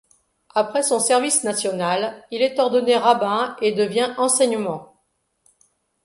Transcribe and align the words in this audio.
Après 0.55 0.81
son 0.81 0.99
service 0.99 1.43
national, 1.43 2.25
il 2.31 2.41
est 2.41 2.57
ordonné 2.57 2.97
rabbin 2.97 3.55
et 3.61 3.71
devient 3.71 4.15
enseignement. 4.17 4.95